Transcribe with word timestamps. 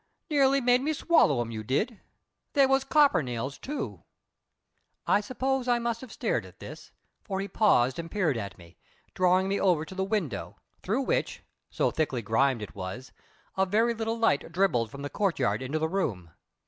Nearly 0.31 0.61
made 0.61 0.81
me 0.81 0.93
swallow 0.93 1.41
'em, 1.41 1.51
you 1.51 1.63
did. 1.63 1.99
They 2.53 2.65
was 2.65 2.83
copper 2.83 3.21
nails, 3.21 3.59
too." 3.59 4.01
I 5.05 5.21
suppose 5.21 5.67
I 5.67 5.77
must 5.77 6.01
have 6.01 6.11
stared 6.11 6.43
at 6.43 6.57
this, 6.57 6.91
for 7.23 7.39
he 7.39 7.47
paused 7.47 7.99
and 7.99 8.09
peered 8.09 8.35
at 8.35 8.57
me, 8.57 8.77
drawing 9.13 9.47
me 9.47 9.59
over 9.61 9.85
to 9.85 9.93
the 9.93 10.03
window, 10.03 10.55
through 10.81 11.03
which 11.03 11.43
so 11.69 11.91
thickly 11.91 12.23
grimed 12.23 12.63
it 12.63 12.73
was 12.73 13.11
a 13.55 13.63
very 13.67 13.93
little 13.93 14.17
light 14.17 14.51
dribbled 14.51 14.89
from 14.89 15.03
the 15.03 15.09
courtyard 15.11 15.61
into 15.61 15.77
the 15.77 15.87
room. 15.87 16.31